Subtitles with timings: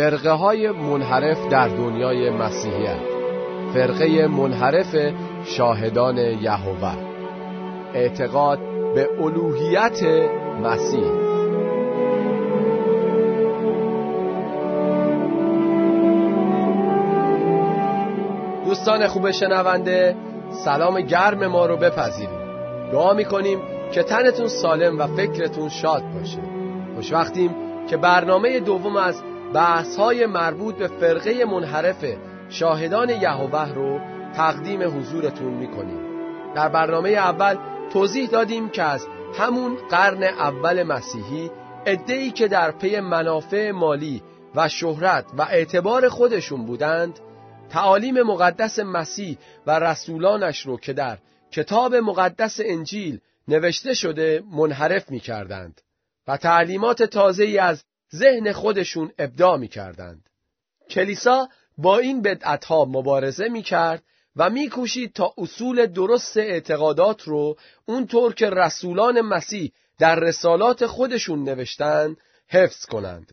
[0.00, 2.96] فرقه های منحرف در دنیای مسیحیت.
[3.74, 4.96] فرقه منحرف
[5.44, 6.92] شاهدان یهوه.
[7.94, 8.58] اعتقاد
[8.94, 10.02] به الوهیت
[10.62, 11.04] مسیح.
[18.64, 20.16] دوستان خوب شنونده
[20.64, 22.40] سلام گرم ما رو بپذیرید.
[22.92, 23.58] دعا می‌کنیم
[23.92, 26.38] که تنتون سالم و فکرتون شاد باشه.
[26.94, 27.54] خوشوقتیم
[27.90, 29.22] که برنامه دوم از
[29.54, 32.04] بحث های مربوط به فرقه منحرف
[32.48, 34.00] شاهدان یهوه رو
[34.34, 36.00] تقدیم حضورتون می‌کنیم.
[36.54, 37.56] در برنامه اول
[37.92, 39.06] توضیح دادیم که از
[39.38, 41.50] همون قرن اول مسیحی
[41.86, 44.22] ادهی که در پی منافع مالی
[44.54, 47.18] و شهرت و اعتبار خودشون بودند
[47.70, 51.18] تعالیم مقدس مسیح و رسولانش رو که در
[51.52, 55.80] کتاب مقدس انجیل نوشته شده منحرف می کردند
[56.28, 60.28] و تعلیمات تازه از ذهن خودشون ابداع می کردند.
[60.90, 64.02] کلیسا با این بدعتها مبارزه می کرد
[64.36, 71.44] و می کوشید تا اصول درست اعتقادات رو اونطور که رسولان مسیح در رسالات خودشون
[71.44, 72.16] نوشتند
[72.48, 73.32] حفظ کنند.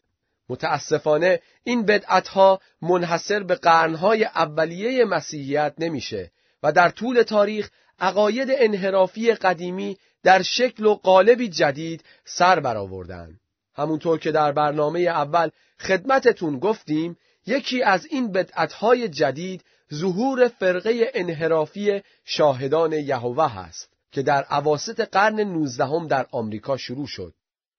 [0.50, 6.32] متاسفانه این بدعتها منحصر به قرنهای اولیه مسیحیت نمیشه
[6.64, 13.40] و در طول تاریخ عقاید انحرافی قدیمی در شکل و قالبی جدید سر برآوردند.
[13.78, 22.02] همونطور که در برنامه اول خدمتتون گفتیم یکی از این بدعتهای جدید ظهور فرقه انحرافی
[22.26, 27.34] شاهدان یهوه است که در عواست قرن نوزدهم در آمریکا شروع شد.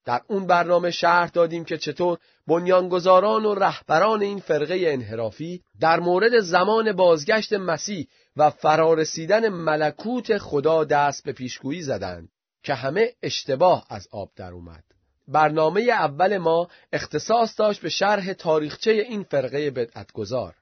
[0.04, 6.40] در اون برنامه شرح دادیم که چطور بنیانگذاران و رهبران این فرقه انحرافی در مورد
[6.40, 12.28] زمان بازگشت مسیح و فرارسیدن ملکوت خدا دست به پیشگویی زدند
[12.62, 14.84] که همه اشتباه از آب در اومد.
[15.28, 20.54] برنامه اول ما اختصاص داشت به شرح تاریخچه این فرقه بدعتگذار.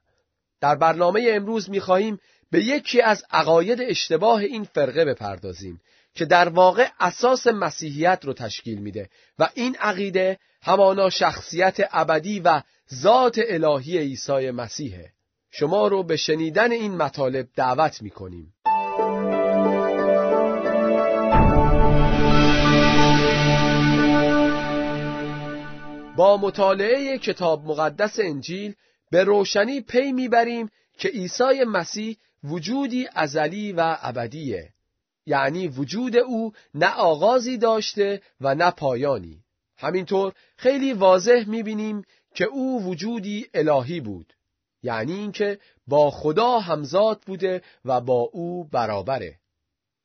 [0.60, 2.18] در برنامه امروز می‌خواهیم
[2.50, 5.80] به یکی از عقاید اشتباه این فرقه بپردازیم
[6.14, 12.62] که در واقع اساس مسیحیت رو تشکیل میده و این عقیده همانا شخصیت ابدی و
[12.94, 15.12] ذات الهی عیسی مسیحه
[15.50, 18.54] شما رو به شنیدن این مطالب دعوت می‌کنیم
[26.16, 28.74] با مطالعه کتاب مقدس انجیل
[29.10, 34.72] به روشنی پی می‌بریم که عیسی مسیح وجودی ازلی و ابدیه.
[35.26, 39.44] یعنی وجود او نه آغازی داشته و نه پایانی.
[39.78, 44.32] همینطور خیلی واضح می‌بینیم که او وجودی الهی بود.
[44.82, 49.38] یعنی اینکه با خدا همزاد بوده و با او برابره.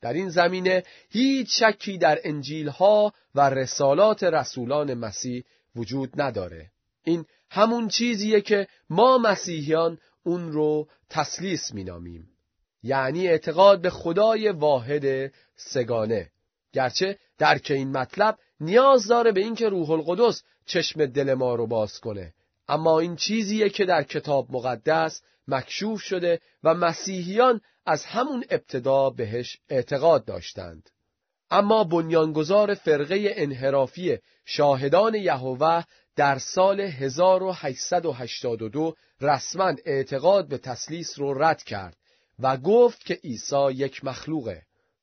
[0.02, 5.44] در این زمینه هیچ شکی در انجیل ها و رسالات رسولان مسیح
[5.76, 6.72] وجود نداره.
[7.04, 12.30] این همون چیزیه که ما مسیحیان اون رو تسلیس مینامیم.
[12.84, 16.32] یعنی اعتقاد به خدای واحد سگانه.
[16.74, 22.00] گرچه درک این مطلب نیاز داره به اینکه روح القدس چشم دل ما رو باز
[22.00, 22.34] کنه.
[22.68, 29.60] اما این چیزیه که در کتاب مقدس مکشوف شده و مسیحیان از همون ابتدا بهش
[29.70, 30.90] اعتقاد داشتند.
[31.52, 35.84] اما بنیانگذار فرقه انحرافی شاهدان یهوه
[36.16, 41.98] در سال 1882 رسما اعتقاد به تسلیس رو رد کرد
[42.40, 44.62] و گفت که عیسی یک مخلوقه.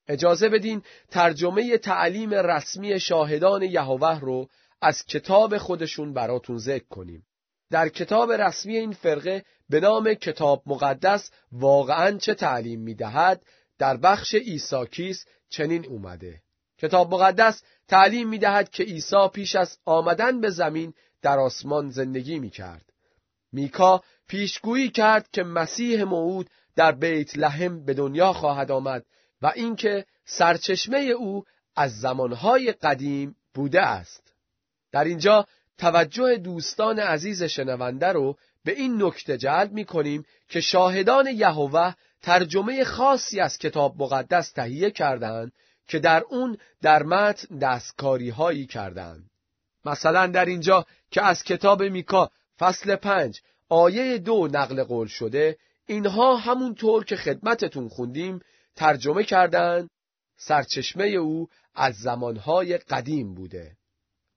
[0.09, 4.49] اجازه بدین ترجمه تعلیم رسمی شاهدان یهوه رو
[4.81, 7.27] از کتاب خودشون براتون ذکر کنیم.
[7.71, 13.43] در کتاب رسمی این فرقه به نام کتاب مقدس واقعا چه تعلیم می‌دهد؟
[13.79, 16.43] در بخش ایساکیس چنین اومده
[16.79, 22.51] کتاب مقدس تعلیم می‌دهد که عیسی پیش از آمدن به زمین در آسمان زندگی می
[22.51, 22.93] کرد.
[23.53, 29.05] میکا پیشگویی کرد که مسیح موعود در بیت لحم به دنیا خواهد آمد
[29.43, 31.45] و اینکه سرچشمه او
[31.77, 34.33] از زمانهای قدیم بوده است.
[34.93, 35.47] در اینجا
[35.79, 42.85] توجه دوستان عزیز شنونده رو به این نکته جلب می کنیم که شاهدان یهوه ترجمه
[42.85, 45.53] خاصی از کتاب مقدس تهیه کردند
[45.89, 49.31] که در اون در متن دستکاری هایی کردند.
[49.85, 55.57] مثلا در اینجا که از کتاب میکا فصل پنج آیه دو نقل قول شده
[55.87, 58.41] اینها همونطور که خدمتتون خوندیم
[58.77, 59.89] ترجمه کردن
[60.37, 63.77] سرچشمه او از زمانهای قدیم بوده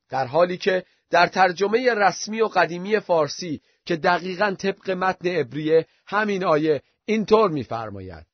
[0.09, 6.43] در حالی که در ترجمه رسمی و قدیمی فارسی که دقیقا طبق متن عبریه همین
[6.43, 8.25] آیه اینطور می‌فرماید.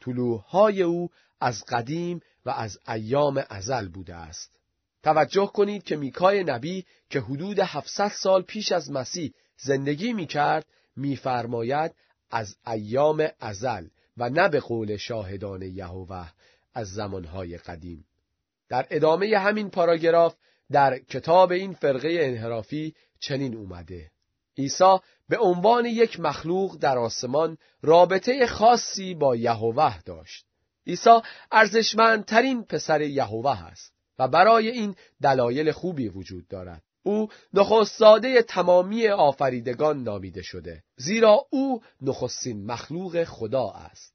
[0.00, 1.10] طلوعهای او
[1.40, 4.60] از قدیم و از ایام ازل بوده است.
[5.02, 10.66] توجه کنید که میکای نبی که حدود 700 سال پیش از مسیح زندگی می کرد
[10.96, 11.94] میفرماید
[12.30, 13.86] از ایام ازل
[14.16, 16.30] و نه به قول شاهدان یهوه
[16.74, 18.06] از زمانهای قدیم.
[18.68, 20.34] در ادامه همین پاراگراف
[20.72, 24.10] در کتاب این فرقه انحرافی چنین اومده.
[24.58, 24.98] عیسی
[25.28, 30.46] به عنوان یک مخلوق در آسمان رابطه خاصی با یهوه داشت.
[30.86, 31.20] عیسی
[31.52, 36.82] ارزشمندترین پسر یهوه است و برای این دلایل خوبی وجود دارد.
[37.02, 44.12] او نخستاده تمامی آفریدگان نامیده شده زیرا او نخستین مخلوق خدا است.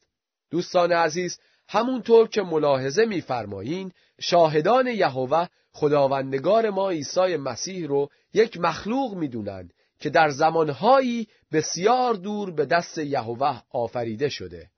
[0.51, 9.13] دوستان عزیز همونطور که ملاحظه می‌فرمایید شاهدان یهوه خداوندگار ما عیسی مسیح رو یک مخلوق
[9.13, 14.69] می‌دونند که در زمانهایی بسیار دور به دست یهوه آفریده شده.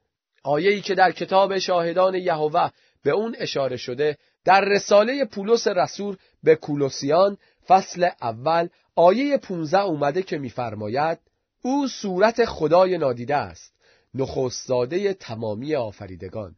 [0.44, 2.70] آیه‌ای که در کتاب شاهدان یهوه
[3.04, 7.38] به اون اشاره شده در رساله پولس رسول به کولوسیان
[7.68, 11.20] فصل اول آیه 15 اومده که میفرماید
[11.62, 13.74] او صورت خدای نادیده است
[14.14, 16.56] نخستاده تمامی آفریدگان.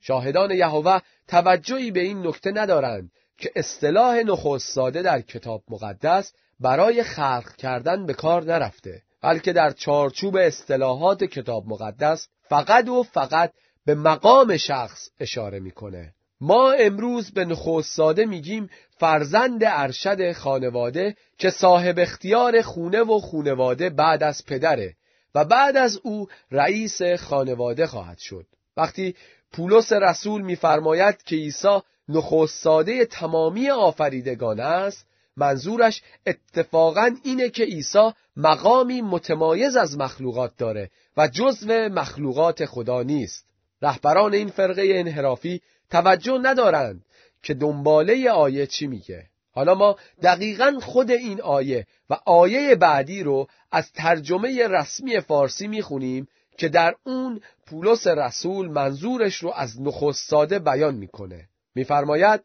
[0.00, 7.56] شاهدان یهوه توجهی به این نکته ندارند که اصطلاح نخستاده در کتاب مقدس برای خلق
[7.58, 13.52] کردن به کار نرفته بلکه در چارچوب اصطلاحات کتاب مقدس فقط و فقط
[13.86, 16.14] به مقام شخص اشاره می‌کنه.
[16.40, 23.90] ما امروز به نخست ساده میگیم فرزند ارشد خانواده که صاحب اختیار خونه و خونواده
[23.90, 24.94] بعد از پدره
[25.34, 28.46] و بعد از او رئیس خانواده خواهد شد.
[28.76, 29.14] وقتی
[29.52, 35.06] پولس رسول میفرماید که عیسی نخست ساده تمامی آفریدگان است
[35.40, 43.44] منظورش اتفاقا اینه که عیسی مقامی متمایز از مخلوقات داره و جزو مخلوقات خدا نیست.
[43.82, 45.60] رهبران این فرقه انحرافی
[45.90, 47.04] توجه ندارند
[47.42, 49.26] که دنباله آیه چی میگه.
[49.52, 56.28] حالا ما دقیقا خود این آیه و آیه بعدی رو از ترجمه رسمی فارسی می‌خونیم
[56.58, 61.48] که در اون پولس رسول منظورش رو از نخست ساده بیان می‌کنه.
[61.74, 62.40] میفرماید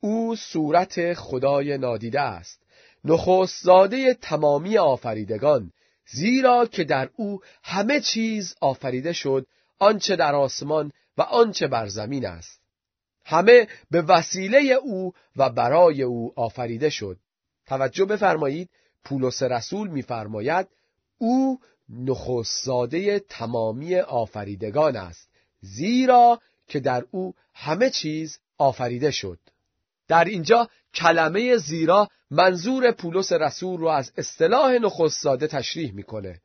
[0.00, 2.62] او صورت خدای نادیده است.
[3.04, 5.72] نخست ساده تمامی آفریدگان
[6.06, 9.46] زیرا که در او همه چیز آفریده شد
[9.78, 12.60] آنچه در آسمان و آنچه بر زمین است.
[13.24, 17.18] همه به وسیله او و برای او آفریده شد.
[17.66, 18.70] توجه بفرمایید
[19.04, 20.68] پولس رسول میفرماید
[21.18, 25.28] او نخستزاده تمامی آفریدگان است
[25.60, 29.38] زیرا که در او همه چیز آفریده شد.
[30.08, 36.40] در اینجا کلمه زیرا منظور پولس رسول رو از اصطلاح نخستزاده تشریح می‌کنه.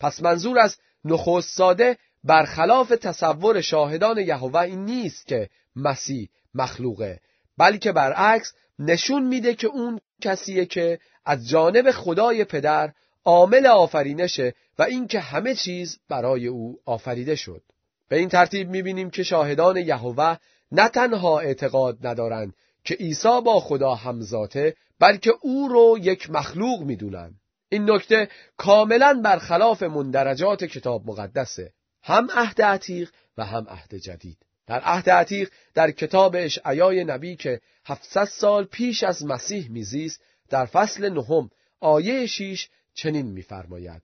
[0.00, 7.20] پس منظور از نخستزاده برخلاف تصور شاهدان یهوه این نیست که مسیح مخلوقه
[7.58, 12.92] بلکه برعکس نشون میده که اون کسیه که از جانب خدای پدر
[13.24, 17.62] عامل آفرینشه و اینکه همه چیز برای او آفریده شد.
[18.08, 20.36] به این ترتیب می‌بینیم که شاهدان یهوه
[20.72, 22.54] نه تنها اعتقاد ندارند
[22.84, 27.34] که عیسی با خدا همزاته بلکه او رو یک مخلوق می‌دونن.
[27.68, 31.72] این نکته کاملا برخلاف مندرجات کتاب مقدسه.
[32.02, 34.38] هم عهد عتیق و هم عهد جدید.
[34.66, 40.66] در عهد عتیق در کتاب اشعیای نبی که 700 سال پیش از مسیح میزیست در
[40.66, 41.50] فصل نهم
[41.80, 44.02] آیه 6 چنین میفرماید.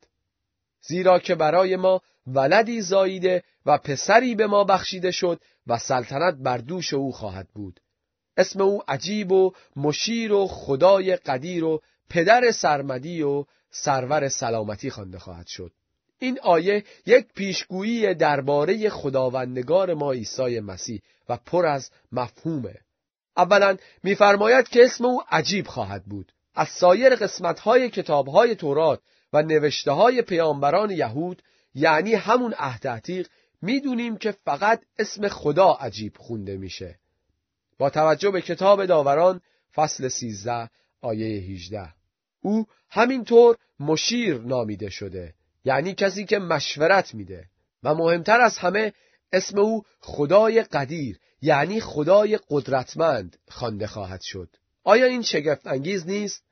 [0.81, 6.59] زیرا که برای ما ولدی زاییده و پسری به ما بخشیده شد و سلطنت بر
[6.59, 7.81] دوش او خواهد بود.
[8.37, 15.19] اسم او عجیب و مشیر و خدای قدیر و پدر سرمدی و سرور سلامتی خوانده
[15.19, 15.73] خواهد شد.
[16.19, 22.75] این آیه یک پیشگویی درباره خداوندگار ما عیسی مسیح و پر از مفهومه.
[23.37, 26.33] اولا میفرماید که اسم او عجیب خواهد بود.
[26.55, 29.01] از سایر قسمتهای کتابهای تورات
[29.33, 31.43] و نوشته های پیامبران یهود
[31.75, 33.29] یعنی همون عهد عتیق
[33.63, 36.99] می‌دونیم که فقط اسم خدا عجیب خونده میشه.
[37.79, 39.41] با توجه به کتاب داوران
[39.75, 41.89] فصل 13 آیه 18
[42.43, 47.45] او همینطور مشیر نامیده شده یعنی کسی که مشورت میده
[47.83, 48.93] و مهمتر از همه
[49.33, 54.49] اسم او خدای قدیر یعنی خدای قدرتمند خوانده خواهد شد.
[54.85, 56.43] آیا این شگفت انگیز نیست؟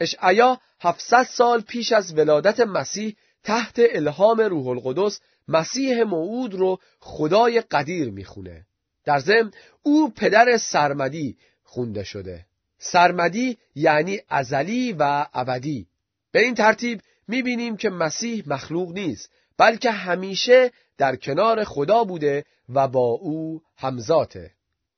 [0.00, 7.60] اشعیا 700 سال پیش از ولادت مسیح تحت الهام روح القدس مسیح موعود رو خدای
[7.60, 8.66] قدیر می‌خونه.
[9.08, 9.50] در ضمن
[9.82, 12.46] او پدر سرمدی خونده شده.
[12.78, 15.86] سرمدی یعنی ازلی و ابدی.
[16.32, 22.88] به این ترتیب می‌بینیم که مسیح مخلوق نیست بلکه همیشه در کنار خدا بوده و
[22.88, 24.50] با او همزاته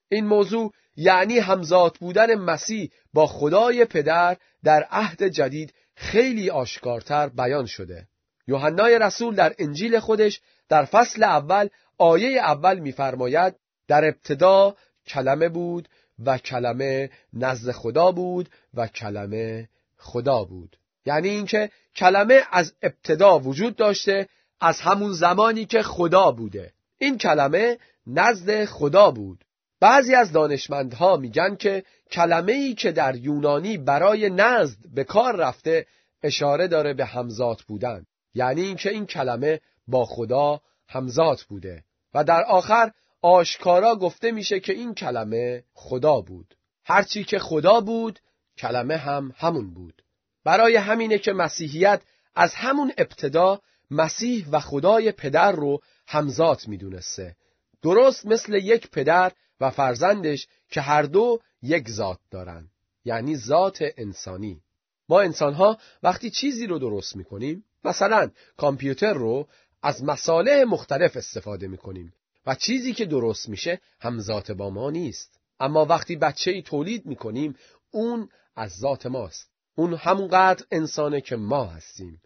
[0.09, 7.67] این موضوع یعنی همزاد بودن مسیح با خدای پدر در عهد جدید خیلی آشکارتر بیان
[7.67, 8.09] شده.
[8.47, 13.55] یوحنای رسول در انجیل خودش در فصل اول آیه اول میفرماید
[13.91, 15.89] در ابتدا کلمه بود
[16.25, 19.69] و کلمه نزد خدا بود و کلمه
[19.99, 20.77] خدا بود.
[21.07, 24.29] یعنی اینکه کلمه از ابتدا وجود داشته
[24.61, 26.73] از همون زمانی که خدا بوده.
[26.99, 29.45] این کلمه نزد خدا بود.
[29.81, 35.87] بعضی از دانشمندها میگن که کلمه ای که در یونانی برای نزد به کار رفته
[36.23, 38.07] اشاره داره به همزاد بودن.
[38.35, 42.93] یعنی اینکه این کلمه با خدا همزاد بوده و در آخر
[43.23, 46.55] آشکارا گفته میشه که این کلمه خدا بود.
[46.85, 48.19] هرچی که خدا بود
[48.59, 50.03] کلمه هم همون بود.
[50.45, 52.03] برای همینه که مسیحیت
[52.35, 53.61] از همون ابتدا
[53.91, 57.37] مسیح و خدای پدر رو همزاد می‌دونسته.
[57.83, 62.71] درست مثل یک پدر و فرزندش که هر دو یک ذات دارن
[63.05, 64.63] یعنی ذات انسانی.
[65.09, 69.49] ما انسانها وقتی چیزی رو درست می‌کنیم مثلا کامپیوتر رو
[69.83, 72.13] از مساله مختلف استفاده می‌کنیم.
[72.47, 75.41] و چیزی که درست میشه هم ذات با ما نیست.
[75.61, 77.55] اما وقتی بچه ای تولید می‌کنیم
[77.91, 79.51] اون از ذات ماست.
[79.75, 82.23] اون همونقدر انسانه که ما هستیم.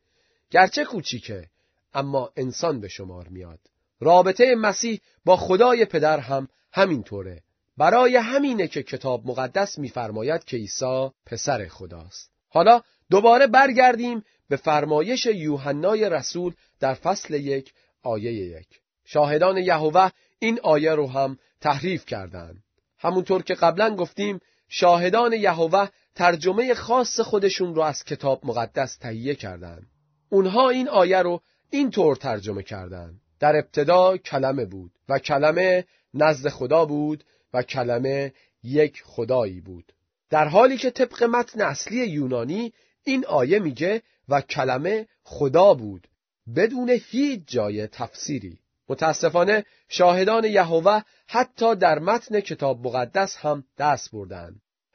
[0.50, 1.48] گرچه کوچیکه
[1.94, 3.60] اما انسان به شمار میاد.
[4.00, 7.42] رابطه مسیح با خدای پدر هم همینطوره.
[7.76, 12.30] برای همینه که کتاب مقدس میفرماید که عیسی پسر خداست.
[12.48, 18.80] حالا دوباره برگردیم به فرمایش یوحنای رسول در فصل یک آیه یک.
[19.04, 22.62] شاهدان یهوه این آیه رو هم تحریف کردند.
[22.98, 29.86] همونطور که قبلا گفتیم شاهدان یهوه ترجمه خاص خودشون رو از کتاب مقدس تهیه کردند.
[30.28, 33.20] اونها این آیه رو اینطور ترجمه کردند.
[33.40, 35.84] در ابتدا کلمه بود و کلمه
[36.14, 38.32] نزد خدا بود و کلمه
[38.62, 39.92] یک خدایی بود.
[40.30, 42.72] در حالی که طبق متن اصلی یونانی
[43.04, 46.08] این آیه میگه و کلمه خدا بود
[46.56, 48.58] بدون هیچ جای تفسیری.
[48.88, 54.54] متاسفانه شاهدان یهوه حتی در متن کتاب مقدس هم دست بردن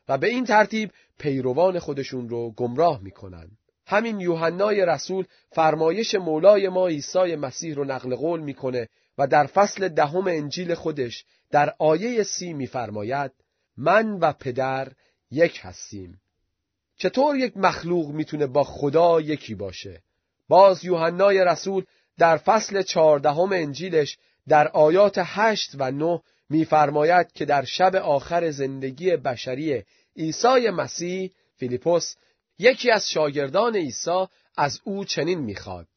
[0.10, 3.48] و به این ترتیب پیروان خودشون رو گمراه می‌کنن
[3.86, 9.88] همین یوحنای رسول فرمایش مولای ما عیسی مسیح رو نقل قول می‌کنه و در فصل
[9.88, 13.31] دهم انجیل خودش در آیه سی میفرماید
[13.77, 14.91] من و پدر
[15.31, 16.22] یک هستیم.
[16.98, 20.01] چطور یک مخلوق می‌تونه با خدا یکی باشه؟
[20.50, 21.86] باز یوحنای رسول
[22.19, 29.15] در فصل چهاردهم انجیلش در آیات هشت و نه میفرماید که در شب آخر زندگی
[29.15, 29.83] بشری
[30.17, 32.15] عیسی مسیح فیلیپوس
[32.59, 34.25] یکی از شاگردان عیسی
[34.57, 35.88] از او چنین می‌خواد.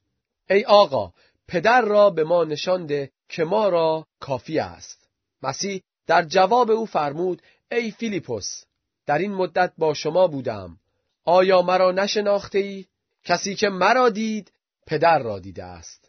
[0.50, 1.12] ای آقا
[1.48, 5.08] پدر را به ما نشانده که ما را کافی است.
[5.42, 8.64] مسیح در جواب او فرمود ای فیلیپوس
[9.06, 10.78] در این مدت با شما بودم.
[11.24, 12.86] آیا مرا نشناخته ای؟
[13.24, 14.52] کسی که مرا دید
[14.86, 16.01] پدر را دیده است.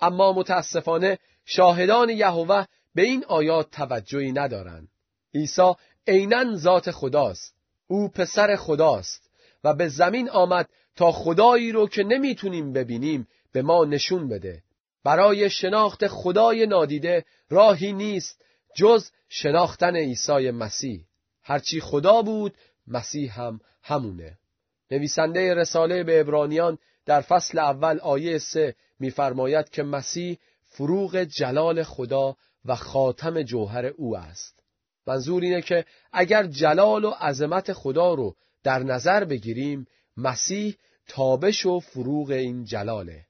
[0.00, 4.88] اما متاسفانه شاهدان یهوه به این آیات توجهی ندارند.
[5.34, 5.72] عیسی
[6.08, 7.54] عینا ذات خداست.
[7.88, 9.30] او پسر خداست
[9.64, 14.62] و به زمین آمد تا خدایی رو که نمی‌تونیم ببینیم به ما نشون بده.
[15.04, 18.42] برای شناخت خدای نادیده راهی نیست
[18.76, 21.04] جز شناختن عیسی مسیح.
[21.42, 22.54] هرچی خدا بود
[22.86, 24.38] مسیح هم همونه.
[24.90, 32.36] نویسنده رساله به ابرانیان در فصل اول آیه سه میفرماید که مسیح فروغ جلال خدا
[32.64, 34.62] و خاتم جوهر او است.
[35.06, 39.86] منظور اینه که اگر جلال و عظمت خدا رو در نظر بگیریم
[40.16, 40.76] مسیح
[41.08, 43.24] تابش و فروغ این جلاله.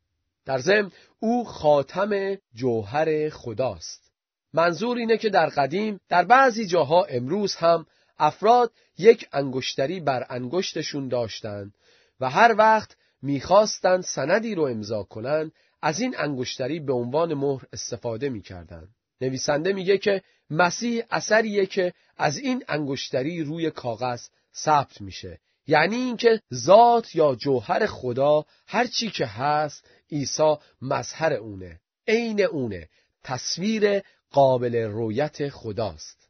[0.44, 4.10] در ضمن او خاتم جوهر خداست.
[4.52, 7.86] منظور اینه که در قدیم در بعضی جاها امروز هم
[8.18, 11.74] افراد یک انگشتری بر انگشتشون داشتند
[12.20, 12.96] و هر وقت
[13.26, 15.52] می‌خواستند سندی رو امضا کنند
[15.82, 18.88] از این انگشتری به عنوان مهر استفاده می‌کردند.
[19.20, 24.22] نویسنده میگه که مسیح اثریه که از این انگشتری روی کاغذ
[24.54, 25.38] ثبت میشه.
[25.66, 32.88] یعنی اینکه ذات یا جوهر خدا هر چی که هست عیسی مظهر اونه عین اونه
[33.24, 36.28] تصویر قابل رویت خداست.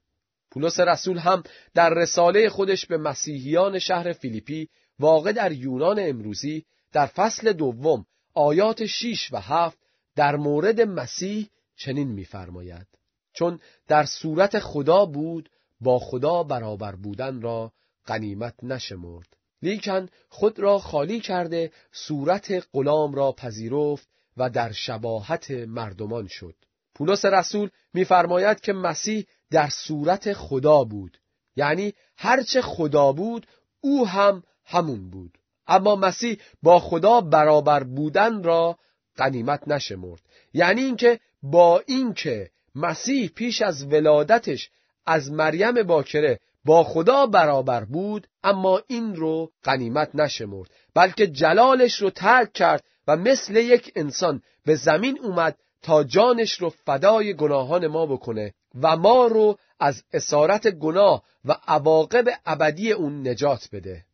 [0.50, 1.42] پولس رسول هم
[1.74, 6.64] در رساله خودش به مسیحیان شهر فیلیپی واقع در یونان امروزی
[6.96, 9.78] در فصل دوم آیات 6 و 7
[10.14, 12.86] در مورد مسیح چنین می‌فرماید.
[13.32, 15.50] چون در صورت خدا بود
[15.80, 17.72] با خدا برابر بودن را
[18.06, 19.36] غنیمت نشمرد.
[19.62, 26.54] لیکن خود را خالی کرده صورت غلام را پذیرفت و در شباهت مردمان شد.
[26.94, 31.18] پولس رسول می‌فرماید که مسیح در صورت خدا بود.
[31.56, 33.46] یعنی هرچه خدا بود
[33.80, 35.38] او هم همون بود.
[35.68, 38.78] اما مسیح با خدا برابر بودن را
[39.16, 40.20] قنیمت نشمرد.
[40.54, 44.70] یعنی اینکه با اینکه مسیح پیش از ولادتش
[45.06, 50.70] از مریم باکره با خدا برابر بود اما این رو قنیمت نشمرد.
[50.94, 56.70] بلکه جلالش رو ترک کرد و مثل یک انسان به زمین اومد تا جانش رو
[56.70, 63.68] فدای گناهان ما بکنه و ما رو از اسارت گناه و عواقب ابدی اون نجات
[63.73, 64.04] بده.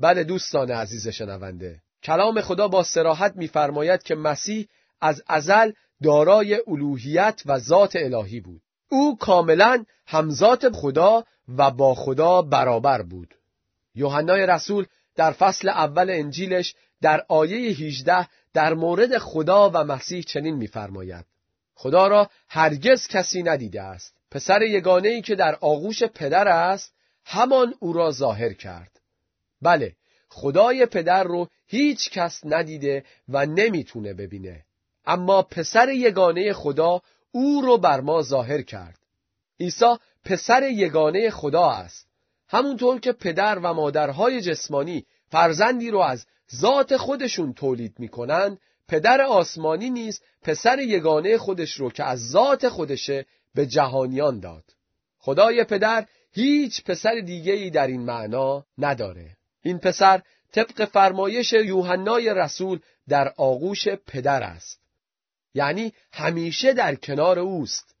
[0.00, 1.80] بله دوستان عزیز شنونده.
[2.02, 4.68] کلام خدا با سراحت میفرماید که مسیح
[5.00, 8.62] از ازل دارای الوهیت و ذات الهی بود.
[8.88, 11.24] او کاملا همزات خدا
[11.56, 13.34] و با خدا برابر بود.
[13.94, 20.54] یوحنای رسول در فصل اول انجیلش در آیه 18 در مورد خدا و مسیح چنین
[20.54, 21.24] می‌فرماید.
[21.74, 24.14] خدا را هرگز کسی ندیده است.
[24.30, 26.92] پسر یگانه ای که در آغوش پدر است
[27.24, 28.99] همان او را ظاهر کرد.
[29.62, 29.96] بله
[30.28, 34.64] خدای پدر رو هیچ کس ندیده و نمی‌تونه ببینه.
[35.06, 37.00] اما پسر یگانه خدا
[37.32, 38.98] او رو بر ما ظاهر کرد.
[39.60, 42.06] عیسی پسر یگانه خدا است.
[42.48, 49.90] همونطور که پدر و مادرهای جسمانی فرزندی رو از ذات خودشون تولید می‌کنند پدر آسمانی
[49.90, 54.64] نیز پسر یگانه خودش رو که از ذات خودشه به جهانیان داد.
[55.18, 59.36] خدای پدر هیچ پسر دیگه ای در این معنا نداره.
[59.62, 64.80] این پسر طبق فرمایش یوحنای رسول در آغوش پدر است.
[65.54, 67.94] یعنی همیشه در کنار اوست.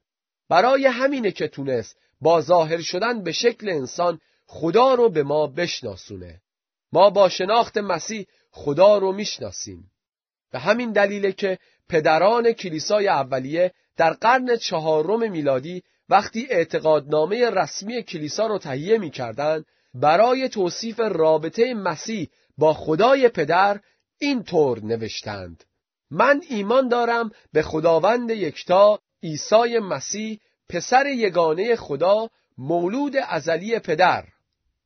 [0.48, 6.40] برای همینه که تونست با ظاهر شدن به شکل انسان خدا رو به ما بشناسونه.
[6.92, 9.90] ما با شناخت مسیح خدا رو می‌شناسیم.
[10.52, 18.46] به همین دلیله که پدران کلیسای اولیه در قرن چهارم میلادی وقتی اعتقادنامه رسمی کلیسا
[18.46, 23.80] رو تهیه می‌کردند برای توصیف رابطه مسیح با خدای پدر
[24.18, 25.64] این طور نوشتند.
[26.10, 34.24] من ایمان دارم به خداوند یکتا عیسی مسیح پسر یگانه خدا مولود ازلی پدر.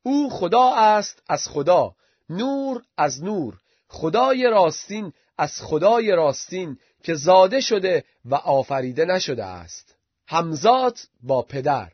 [0.03, 1.95] او خدا است از خدا
[2.29, 3.57] نور از نور.
[3.87, 9.95] خدای راستین از خدای راستین که زاده شده و آفریده نشده است.
[10.27, 11.91] همزاد با پدر.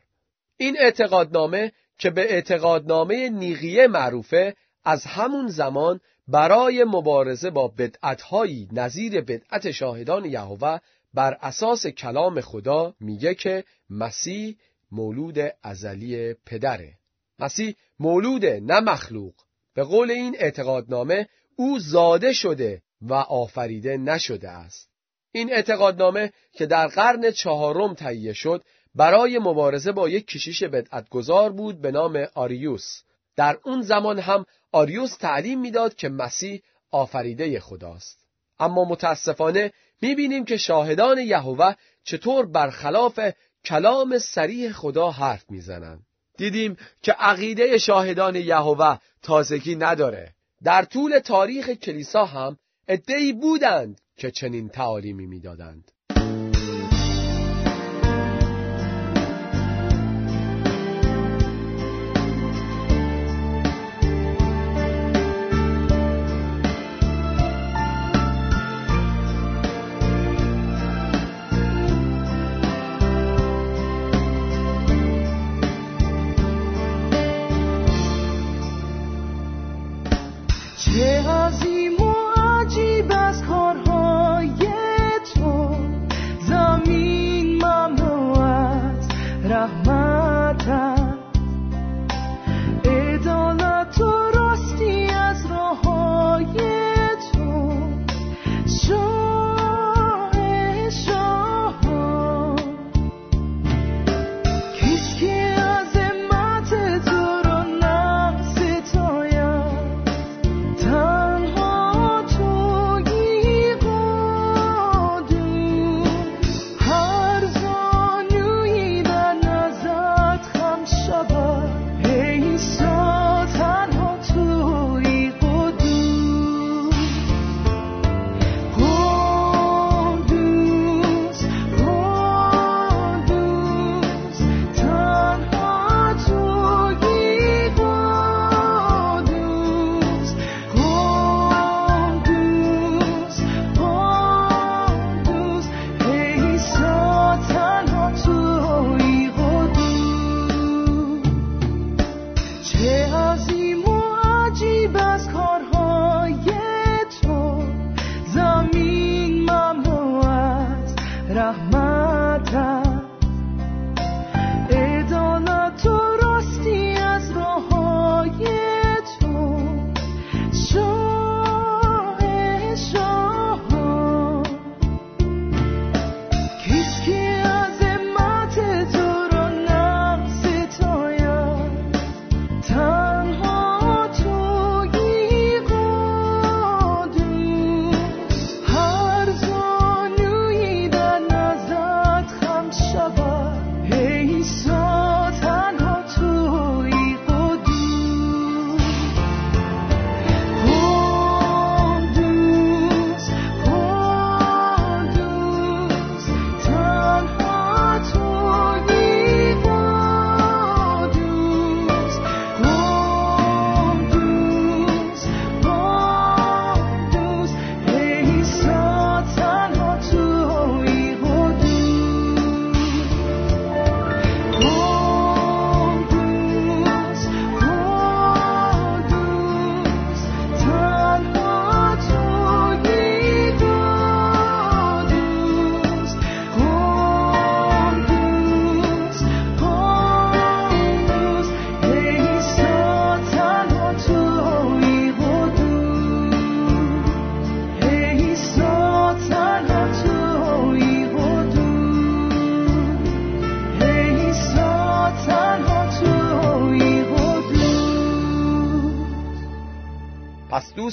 [0.56, 9.20] این اعتقادنامه که به اعتقادنامه نیقیه معروفه از همون زمان برای مبارزه با بدعتهایی نظیر
[9.20, 10.78] بدعت شاهدان یهوه
[11.14, 14.56] بر اساس کلام خدا میگه که مسیح
[14.92, 16.94] مولود ازلی پدره.
[17.38, 19.34] مسیح مولوده نه مخلوق.
[19.74, 24.88] به قول این اعتقادنامه او زاده شده و آفریده نشده است.
[25.32, 31.80] این اعتقادنامه که در قرن چهارم تهیه شد برای مبارزه با یک کشیش بدعتگذار بود
[31.80, 33.02] به نام آریوس.
[33.36, 38.26] در اون زمان هم آریوس تعلیم می‌داد که مسیح آفریده خداست.
[38.58, 41.74] اما متاسفانه می‌بینیم که شاهدان یهوه
[42.04, 43.20] چطور برخلاف
[43.64, 46.06] کلام سریح خدا حرف می‌زنند.
[46.36, 50.34] دیدیم که عقیده شاهدان یهوه تازگی نداره.
[50.64, 55.91] در طول تاریخ کلیسا هم ادعی بودند که چنین تعالیمی می‌دادند.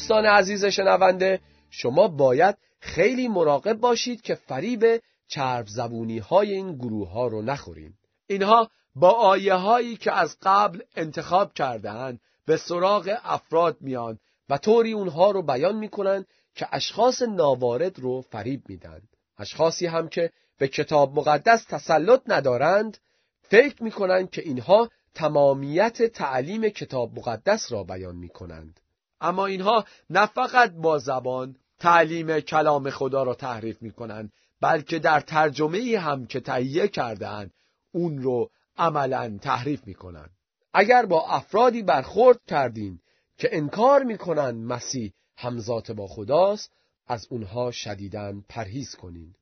[0.09, 7.09] دوستان عزیز شنونده شما باید خیلی مراقب باشید که فریب چرب زبونی های این گروه
[7.09, 7.93] ها رو نخورین
[8.27, 14.19] اینها با آیه هایی که از قبل انتخاب کردهاند به سراغ افراد میان
[14.49, 19.01] و طوری اونها رو بیان می‌کنن که اشخاص ناوارد رو فریب میدن.
[19.37, 22.97] اشخاصی هم که به کتاب مقدس تسلط ندارند
[23.41, 28.79] فکر می‌کنن که اینها تمامیت تعلیم کتاب مقدس را بیان می‌کنند.
[29.21, 35.97] اما اینها نه فقط با زبان تعلیم کلام خدا را تحریف می‌کنند بلکه در ترجمه
[35.99, 37.51] هم که تهیه کردهاند
[37.91, 40.29] اون رو عملا تحریف می‌کنند.
[40.73, 42.99] اگر با افرادی برخورد کردین
[43.37, 46.71] که انکار می‌کنن مسیح همزات با خداست
[47.07, 49.35] از اونها شدیدن پرهیز کنین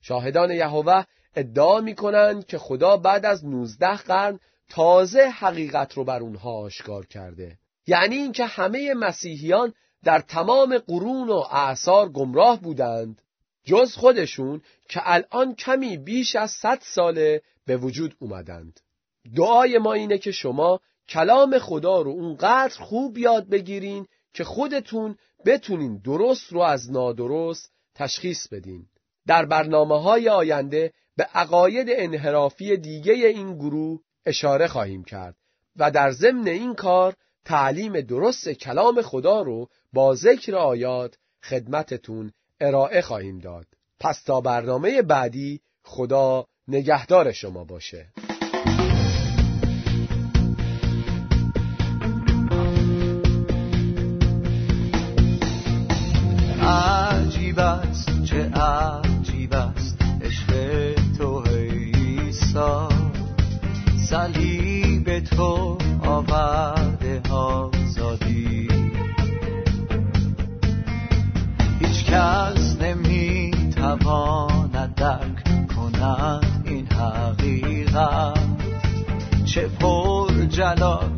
[0.00, 1.04] شاهدان یهوه
[1.36, 7.58] ادعا می‌کنند که خدا بعد از 19 قرن تازه حقیقت رو بر اونها آشکار کرده.
[7.86, 13.22] یعنی اینکه همه مسیحیان در تمام قرون و اعثار گمراه بودند
[13.64, 18.80] جز خودشون که الان کمی بیش از صد ساله به وجود اومدند.
[19.36, 25.16] دعای ما اینه که شما کلام خدا رو اونقدر خوب یاد بگیرین که خودتون
[25.46, 28.86] بتونین درست رو از نادرست تشخیص بدین.
[29.26, 35.36] در برنامه های آینده به عقاید انحرافی دیگه این گروه اشاره خواهیم کرد
[35.76, 37.14] و در ضمن این کار
[37.44, 43.66] تعلیم درست کلام خدا رو با ذکر آیات خدمتتون ارائه خواهیم داد.
[44.00, 48.08] پس تا برنامه بعدی خدا نگهدار شما باشه.
[56.62, 59.98] عجیب است چه عجیب است.
[60.22, 62.88] عشق تو ایسا
[64.08, 66.81] صلیب تو آورده
[67.32, 68.68] آزادی.
[71.80, 74.32] هیچ کس نمی‌تواند
[74.94, 78.38] درک کند این حقیقت.
[79.44, 81.11] چه پر جلال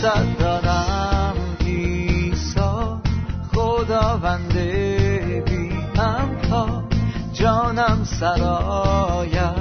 [0.00, 1.34] دوست دارم
[1.66, 3.00] ایسا
[3.52, 4.58] خداوند
[5.44, 6.84] بی همتا
[7.32, 9.59] جانم سرایت